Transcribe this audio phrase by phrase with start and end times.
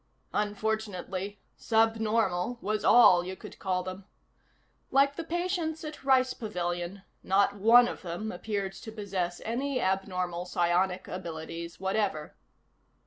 [0.33, 4.05] Unfortunately, subnormal was all you could call them.
[4.89, 10.45] Like the patients at Rice Pavilion, not one of them appeared to possess any abnormal
[10.45, 12.35] psionic abilities whatever.